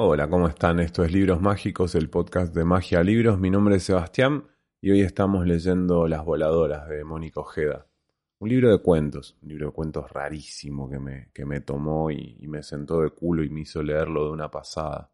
[0.00, 0.78] Hola, ¿cómo están?
[0.78, 3.40] Esto es Libros Mágicos, el podcast de Magia Libros.
[3.40, 4.44] Mi nombre es Sebastián
[4.80, 7.88] y hoy estamos leyendo Las Voladoras de Mónica Ojeda.
[8.38, 12.46] Un libro de cuentos, un libro de cuentos rarísimo que me, que me tomó y,
[12.46, 15.10] me sentó de culo y me hizo leerlo de una pasada.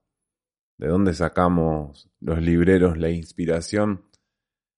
[0.76, 4.04] ¿De dónde sacamos los libreros la inspiración?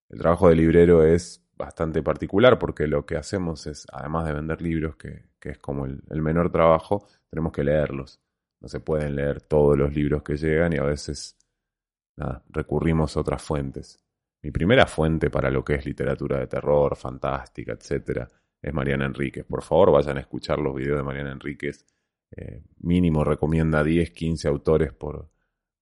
[0.09, 4.62] El trabajo de librero es bastante particular porque lo que hacemos es, además de vender
[4.62, 8.20] libros, que, que es como el menor trabajo, tenemos que leerlos
[8.61, 11.36] no se pueden leer todos los libros que llegan y a veces
[12.17, 13.98] nada, recurrimos a otras fuentes.
[14.43, 18.29] Mi primera fuente para lo que es literatura de terror, fantástica, etcétera,
[18.62, 19.45] es Mariana Enríquez.
[19.45, 21.84] Por favor, vayan a escuchar los videos de Mariana Enríquez.
[22.31, 25.31] Eh, mínimo recomienda 10, 15 autores por,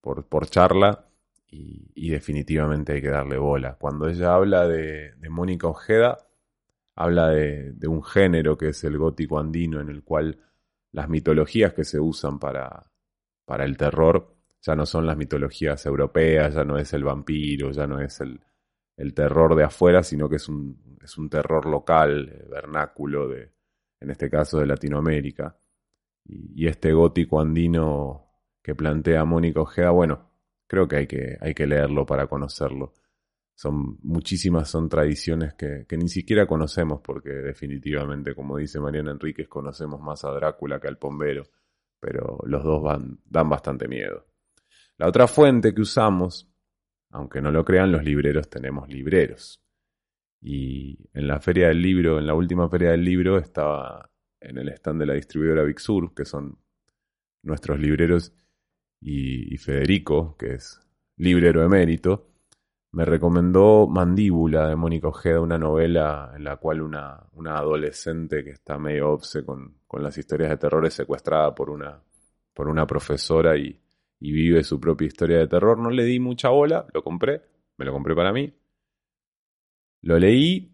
[0.01, 1.07] por, por charla
[1.47, 3.77] y, definitivamente hay que darle bola.
[3.77, 6.19] Cuando ella habla de, Mónica Ojeda,
[6.97, 10.39] habla de un género que es el gótico andino en el cual
[10.95, 12.89] las mitologías que se usan para,
[13.45, 17.87] para el terror ya no son las mitologías europeas, ya no es el vampiro, ya
[17.87, 18.41] no es el,
[18.97, 23.53] el terror de afuera, sino que es un, es un terror local, eh, vernáculo, de,
[24.01, 25.59] en este caso de Latinoamérica.
[26.25, 28.31] Y, este gótico andino
[28.63, 30.31] que plantea Mónica Ojeda, bueno,
[30.69, 32.95] creo que hay que, hay que leerlo para conocerlo.
[33.55, 39.49] Son muchísimas, son tradiciones que, que, ni siquiera conocemos, porque definitivamente, como dice Mariana Enríquez,
[39.49, 41.45] conocemos más a Drácula que al Pombero,
[42.01, 44.27] pero los dos van, dan bastante miedo.
[44.99, 46.51] La otra fuente que usamos,
[47.11, 49.63] aunque no lo crean, los libreros tenemos libreros.
[50.41, 54.11] Y en la feria del libro, en la última feria del libro, estaba
[54.41, 56.59] en el stand de la distribuidora Bixur, que son
[57.43, 58.35] nuestros libreros,
[59.01, 60.81] y, y Federico, que es
[61.17, 62.34] librero emérito,
[62.95, 68.51] me recomendó Mandíbula de Mónica Ojeda, una novela en la cual una, una adolescente que
[68.51, 72.01] está medio obse con, con, las historias de terror es secuestrada por una,
[72.53, 73.81] por una profesora y,
[74.21, 75.77] y, vive su propia historia de terror.
[75.77, 77.43] No le di mucha bola, lo compré,
[77.79, 78.55] me lo compré para mí.
[80.03, 80.73] Lo leí,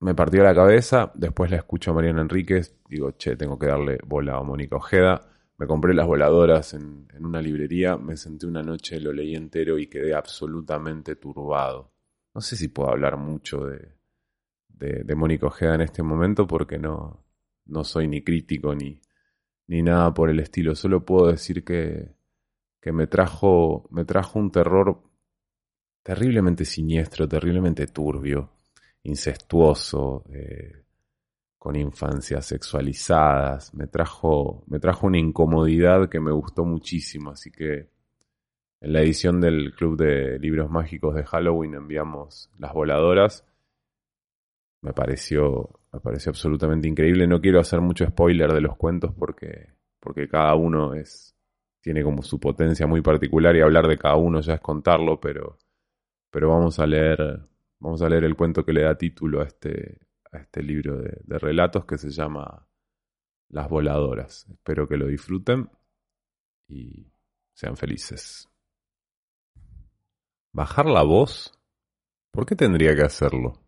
[0.00, 3.98] me partió la cabeza, después la escucho a Mariana Enríquez, digo, che, tengo que darle
[4.04, 8.62] bola a Mónica Ojeda me compré las voladoras en, en, una librería, me senté una
[8.62, 11.92] noche, lo leí entero y quedé absolutamente turbado.
[12.34, 13.94] No sé si puedo hablar mucho de,
[14.68, 17.24] de, Mónica Ojeda en este momento porque no,
[17.66, 19.00] no soy ni crítico ni,
[19.68, 20.74] ni nada por el estilo.
[20.74, 22.16] Solo puedo decir que,
[22.80, 25.00] que me, trajo, me trajo un terror
[26.02, 28.50] terriblemente siniestro, terriblemente turbio,
[29.04, 30.83] incestuoso, eh,
[31.64, 37.88] con infancias sexualizadas, me trajo, me trajo una incomodidad que me gustó muchísimo, así que
[38.82, 43.46] en la edición del Club de Libros Mágicos de Halloween enviamos Las Voladoras.
[44.82, 47.26] Me pareció, me pareció absolutamente increíble.
[47.26, 49.68] No quiero hacer mucho spoiler de los cuentos porque,
[50.00, 51.34] porque cada uno es,
[51.80, 55.56] tiene como su potencia muy particular y hablar de cada uno ya es contarlo, pero,
[56.30, 57.40] pero vamos a leer,
[57.80, 61.20] vamos a leer el cuento que le da título a este, a este libro de,
[61.24, 62.68] de, relatos que se llama
[63.48, 64.46] Las Voladoras.
[64.50, 65.70] Espero que lo disfruten
[66.68, 67.12] y
[67.54, 68.48] sean felices.
[70.52, 71.58] ¿Bajar la voz?
[72.30, 73.60] ¿Por qué tendría que hacerlo?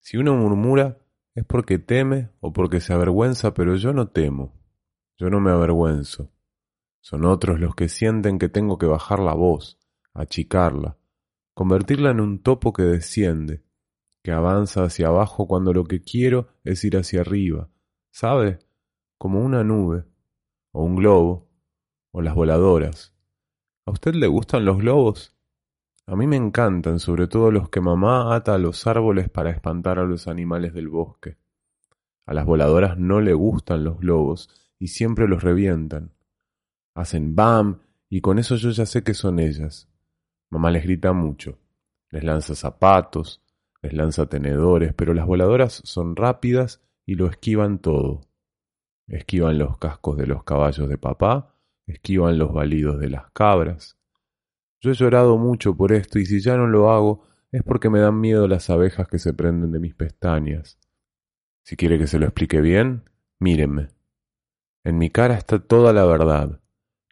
[0.00, 0.98] Si uno murmura
[1.34, 4.52] es porque teme o porque se avergüenza, pero yo no temo,
[5.16, 6.30] yo no me avergüenzo.
[7.00, 9.78] Son otros los que sienten que tengo que bajar la voz,
[10.12, 10.98] achicarla,
[11.54, 13.62] convertirla en un topo que desciende,
[14.22, 17.68] que avanza hacia abajo cuando lo que quiero es ir hacia arriba,
[18.10, 18.60] ¿sabe?
[19.18, 20.04] Como una nube,
[20.72, 21.48] o un globo,
[22.12, 23.14] o las voladoras.
[23.84, 25.36] ¿A usted le gustan los globos?
[26.06, 29.98] A mí me encantan, sobre todo los que mamá ata a los árboles para espantar
[29.98, 31.36] a los animales del bosque.
[32.26, 36.12] A las voladoras no le gustan los globos y siempre los revientan.
[36.94, 39.88] Hacen bam y con eso yo ya sé que son ellas.
[40.50, 41.58] Mamá les grita mucho,
[42.10, 43.42] les lanza zapatos,
[43.82, 48.22] les lanza tenedores, pero las voladoras son rápidas y lo esquivan todo.
[49.08, 51.56] Esquivan los cascos de los caballos de papá,
[51.86, 53.98] esquivan los balidos de las cabras.
[54.80, 58.00] Yo he llorado mucho por esto y si ya no lo hago es porque me
[58.00, 60.78] dan miedo las abejas que se prenden de mis pestañas.
[61.64, 63.04] Si quiere que se lo explique bien,
[63.38, 63.88] mírenme.
[64.84, 66.60] En mi cara está toda la verdad,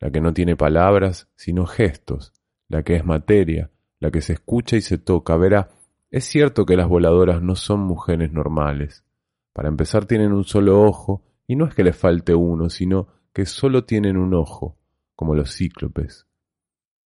[0.01, 2.33] la que no tiene palabras, sino gestos,
[2.69, 3.71] la que es materia,
[4.01, 5.37] la que se escucha y se toca.
[5.37, 5.69] Verá,
[6.11, 9.05] es cierto que las voladoras no son mujeres normales.
[9.53, 13.47] Para empezar tienen un solo ojo, y no es que les falte uno, sino que
[13.47, 14.77] solo tienen un ojo,
[15.15, 16.27] como los cíclopes.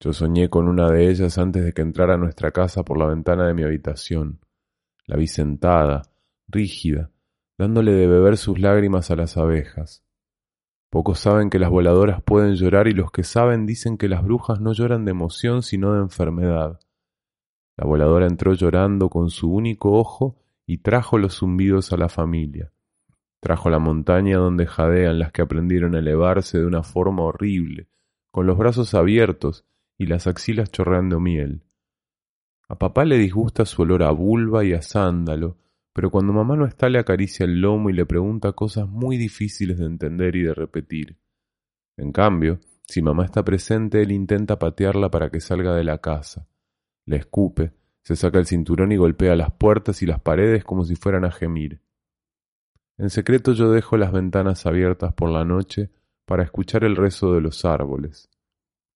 [0.01, 3.07] Yo soñé con una de ellas antes de que entrara a nuestra casa por la
[3.07, 4.41] ventana de mi habitación.
[5.07, 6.03] La vi sentada,
[6.49, 7.11] rígida,
[7.59, 10.03] dándole de beber sus lágrimas a las abejas.
[10.91, 14.61] Pocos saben que las voladoras pueden llorar y los que saben dicen que las brujas
[14.61, 16.79] no lloran de emoción sino de enfermedad.
[17.77, 20.37] La voladora entró llorando con su único ojo
[20.67, 22.73] y trajo los zumbidos a la familia.
[23.41, 27.89] Trajo la montaña donde jadean las que aprendieron a elevarse de una forma horrible,
[28.31, 29.67] con los brazos abiertos
[29.99, 31.63] y las axilas chorreando miel.
[32.69, 35.59] A papá le disgusta su olor a vulva y a sándalo,
[35.93, 39.79] pero cuando mamá no está le acaricia el lomo y le pregunta cosas muy difíciles
[39.79, 41.19] de entender y de repetir.
[41.97, 46.49] En cambio, si mamá está presente, él intenta patearla para que salga de la casa.
[47.07, 47.73] Le escupe,
[48.03, 51.31] se saca el cinturón y golpea las puertas y las paredes como si fueran a
[51.31, 51.81] gemir.
[52.97, 55.91] En secreto yo dejo las ventanas abiertas por la noche
[56.27, 58.31] para escuchar el rezo de los árboles.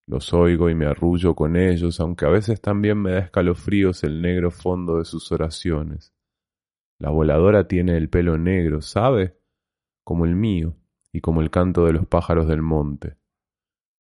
[0.07, 4.23] Los oigo y me arrullo con ellos, aunque a veces también me da escalofríos el
[4.23, 6.15] negro fondo de sus oraciones.
[6.99, 9.37] La voladora tiene el pelo negro, ¿sabe?
[10.05, 10.77] Como el mío
[11.13, 13.17] y como el canto de los pájaros del monte.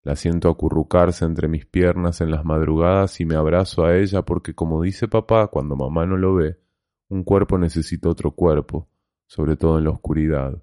[0.07, 4.55] La siento acurrucarse entre mis piernas en las madrugadas y me abrazo a ella porque,
[4.55, 6.61] como dice papá cuando mamá no lo ve,
[7.09, 8.89] un cuerpo necesita otro cuerpo,
[9.27, 10.63] sobre todo en la oscuridad.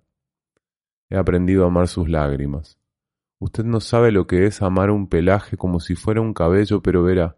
[1.09, 2.79] He aprendido a amar sus lágrimas.
[3.37, 7.03] Usted no sabe lo que es amar un pelaje como si fuera un cabello, pero
[7.03, 7.35] verá,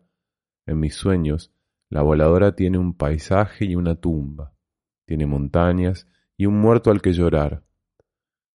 [0.67, 1.51] en mis sueños,
[1.89, 4.53] la voladora tiene un paisaje y una tumba
[5.07, 6.07] tiene montañas
[6.37, 7.63] y un muerto al que llorar.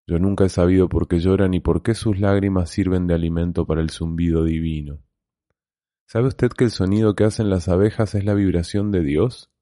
[0.06, 3.67] Yo nunca he sabido por qué llora ni por qué sus lágrimas sirven de alimento
[3.67, 5.02] para el zumbido divino.
[6.06, 9.52] ¿Sabe usted que el sonido que hacen las abejas es la vibración de Dios?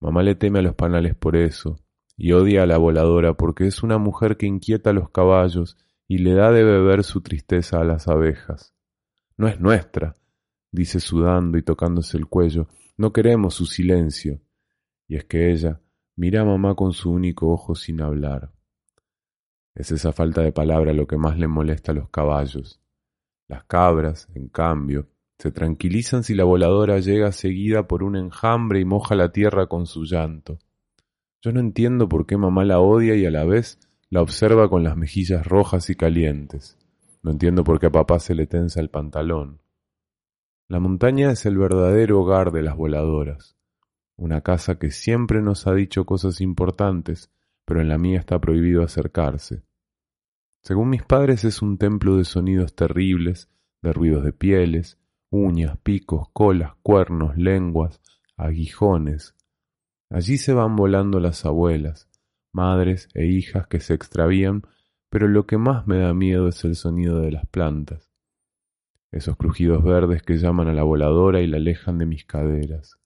[0.00, 1.78] Mamá le teme a los panales por eso,
[2.16, 5.76] y odia a la voladora porque es una mujer que inquieta a los caballos
[6.08, 8.74] y le da de beber su tristeza a las abejas.
[9.36, 10.16] No es nuestra,
[10.72, 12.66] dice sudando y tocándose el cuello,
[12.96, 14.40] no queremos su silencio.
[15.06, 15.80] Y es que ella
[16.16, 18.50] mira a mamá con su único ojo sin hablar.
[19.78, 22.82] Es esa falta de palabra lo que más le molesta a los caballos.
[23.46, 25.06] Las cabras, en cambio,
[25.38, 29.86] se tranquilizan si la voladora llega seguida por un enjambre y moja la tierra con
[29.86, 30.58] su llanto.
[31.40, 33.78] Yo no entiendo por qué mamá la odia y a la vez
[34.10, 36.76] la observa con las mejillas rojas y calientes.
[37.22, 39.62] No entiendo por qué a papá se le tensa el pantalón.
[40.66, 43.58] La montaña es el verdadero hogar de las voladoras
[44.18, 47.30] una casa que siempre nos ha dicho cosas importantes,
[47.64, 49.62] pero en la mía está prohibido acercarse.
[50.68, 53.48] Según mis padres es un templo de sonidos terribles,
[53.80, 54.98] de ruidos de pieles,
[55.30, 58.02] uñas, picos, colas, cuernos, lenguas,
[58.36, 59.34] aguijones.
[60.10, 62.10] Allí se van volando las abuelas,
[62.52, 64.60] madres e hijas que se extravían,
[65.08, 68.10] pero lo que más me da miedo es el sonido de las plantas,
[69.10, 72.98] esos crujidos verdes que llaman a la voladora y la alejan de mis caderas.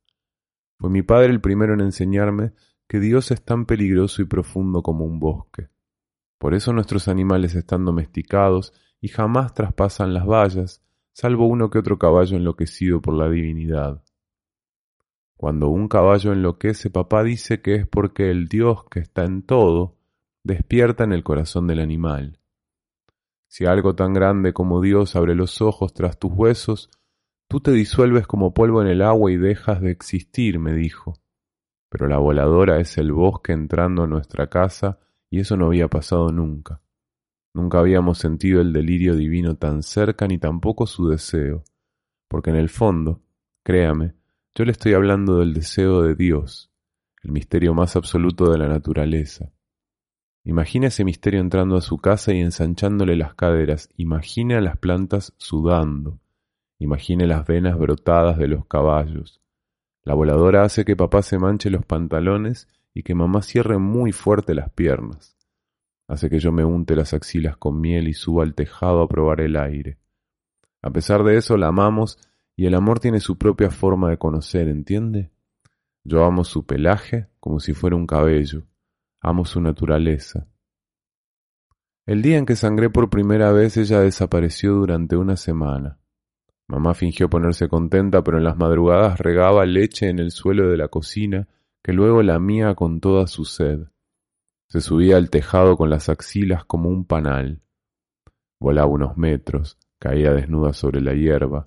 [0.81, 2.55] Fue mi padre el primero en enseñarme
[2.89, 5.72] que Dios es tan peligroso y profundo como un bosque.
[6.43, 12.01] Por eso nuestros animales están domesticados y jamás traspasan las vallas, salvo uno que otro
[12.01, 14.03] caballo enloquecido por la divinidad.
[15.37, 19.95] Cuando un caballo enloquece, papá dice que es porque el Dios que está en todo
[20.43, 22.41] despierta en el corazón del animal.
[23.47, 26.91] Si algo tan grande como Dios abre los ojos tras tus huesos,
[27.53, 31.19] Tú te disuelves como polvo en el agua y dejas de existir, me dijo.
[31.91, 34.99] Pero la voladora es el bosque entrando a nuestra casa
[35.33, 36.83] y eso no había pasado nunca.
[37.55, 41.65] Nunca habíamos sentido el delirio divino tan cerca ni tampoco su deseo,
[42.29, 43.23] porque en el fondo,
[43.65, 44.13] créame,
[44.55, 46.71] yo le estoy hablando del deseo de Dios,
[47.23, 49.51] el misterio más absoluto de la naturaleza.
[50.45, 56.21] Imagina ese misterio entrando a su casa y ensanchándole las caderas, imagina las plantas sudando,
[56.83, 59.41] Imagine las venas brotadas de los caballos.
[60.03, 64.55] La voladora hace que papá se manche los pantalones y que mamá cierre muy fuerte
[64.55, 65.37] las piernas.
[66.09, 69.41] Hace que yo me unte las axilas con miel y suba al tejado a probar
[69.41, 69.99] el aire.
[70.83, 72.19] A pesar de eso la amamos
[72.57, 75.31] y el amor tiene su propia forma de conocer, ¿entiende?
[76.05, 78.65] Yo amo su pelaje como si fuera un cabello,
[79.21, 80.47] amo su naturaleza.
[82.05, 85.99] El día en que sangré por primera vez ella desapareció durante una semana.
[86.67, 90.89] Mamá fingió ponerse contenta, pero en las madrugadas regaba leche en el suelo de la
[90.89, 91.47] cocina,
[91.83, 93.81] que luego lamía con toda su sed.
[94.69, 97.63] Se subía al tejado con las axilas como un panal.
[98.61, 101.65] Volaba unos metros, caía desnuda sobre la hierba.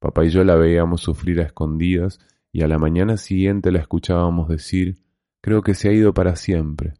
[0.00, 2.20] Papá y yo la veíamos sufrir a escondidas
[2.52, 5.02] y a la mañana siguiente la escuchábamos decir,
[5.42, 6.94] creo que se ha ido para siempre.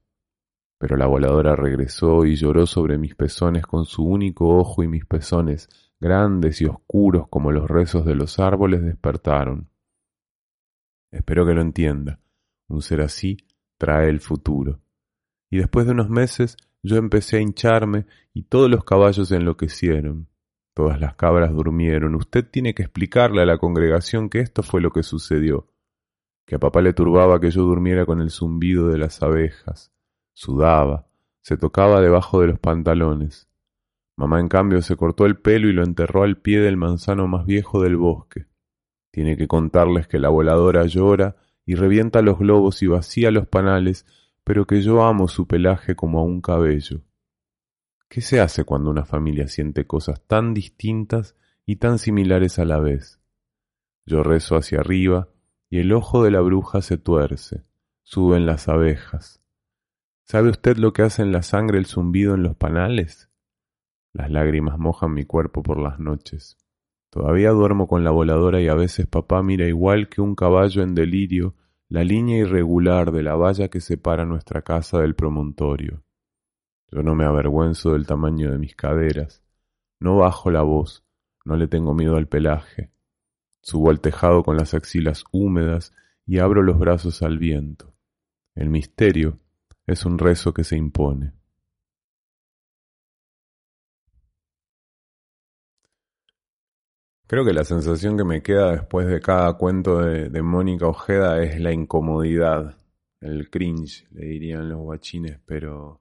[0.79, 5.07] Pero la voladora regresó y lloró sobre mis pezones con su único ojo y mis
[5.07, 5.69] pezones,
[6.01, 9.71] grandes y oscuros como los rezos de los árboles, despertaron.
[11.11, 12.21] Espero que lo entienda.
[12.71, 13.37] Un ser así
[13.79, 14.81] trae el futuro.
[15.51, 20.29] Y después de unos meses yo empecé a hincharme y todos los caballos enloquecieron.
[20.73, 22.15] Todas las cabras durmieron.
[22.15, 25.67] Usted tiene que explicarle a la congregación que esto fue lo que sucedió.
[26.47, 29.93] Que a papá le turbaba que yo durmiera con el zumbido de las abejas.
[30.33, 31.09] Sudaba,
[31.43, 33.49] se tocaba debajo de los pantalones.
[34.17, 37.47] Mamá, en cambio, se cortó el pelo y lo enterró al pie del manzano más
[37.47, 38.47] viejo del bosque.
[39.11, 41.37] Tiene que contarles que la voladora llora
[41.71, 44.05] y revienta los globos y vacía los panales,
[44.43, 47.03] pero que yo amo su pelaje como a un cabello.
[48.09, 52.81] ¿Qué se hace cuando una familia siente cosas tan distintas y tan similares a la
[52.81, 53.21] vez?
[54.05, 55.29] Yo rezo hacia arriba
[55.69, 57.63] y el ojo de la bruja se tuerce,
[58.03, 59.41] suben las abejas.
[60.25, 63.31] ¿Sabe usted lo que hace en la sangre el zumbido en los panales?
[64.13, 66.59] Las lágrimas mojan mi cuerpo por las noches.
[67.11, 70.97] Todavía duermo con la voladora y a veces papá mira igual que un caballo en
[70.97, 71.55] delirio
[71.91, 76.05] la línea irregular de la valla que separa nuestra casa del promontorio.
[76.89, 79.43] Yo no me avergüenzo del tamaño de mis caderas,
[79.99, 81.05] no bajo la voz,
[81.45, 82.93] no le tengo miedo al pelaje.
[83.61, 85.93] Subo al tejado con las axilas húmedas
[86.25, 87.93] y abro los brazos al viento.
[88.55, 89.41] El misterio
[89.85, 91.33] es un rezo que se impone.
[97.31, 101.61] Creo que la sensación que me queda después de cada cuento de, Mónica Ojeda es
[101.61, 102.77] la incomodidad,
[103.21, 106.01] el cringe, le dirían los guachines, pero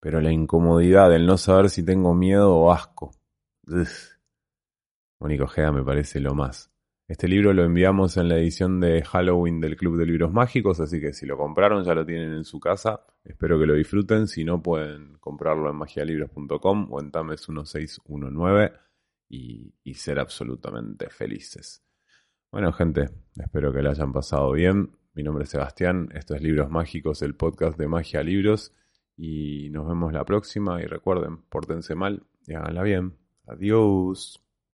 [0.00, 3.12] pero la incomodidad, el no saber si tengo miedo o asco.
[5.20, 6.72] Mónica Ojeda me parece lo más.
[7.06, 11.00] Este libro lo enviamos en la edición de Halloween del Club de Libros Mágicos, así
[11.00, 13.06] que si lo compraron ya lo tienen en su casa.
[13.22, 14.26] Espero que lo disfruten.
[14.26, 18.89] Si no, pueden comprarlo en magialibros.com o en Tames 1619
[19.30, 21.82] y, ser absolutamente felices.
[22.50, 24.96] Bueno, gente, espero que lo hayan pasado bien.
[25.14, 28.72] Mi nombre es Sebastián, esto es Libros Mágicos, el podcast de Magia Libros.
[29.16, 33.16] Y nos vemos la próxima y recuerden, pórtense mal y háganla bien.
[33.46, 34.49] Adiós.